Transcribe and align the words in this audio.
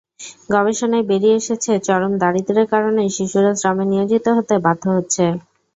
গবেষণায় 0.53 1.07
বেরিয়ে 1.09 1.37
এসেছে, 1.41 1.71
চরম 1.87 2.13
দারিদ্র্যের 2.21 2.67
কারণেই 2.73 3.09
শিশুরা 3.17 3.51
শ্রমে 3.55 3.85
নিয়োজিত 3.91 4.25
হতে 4.37 4.55
বাধ্য 4.65 4.83
হচ্ছে। 4.95 5.25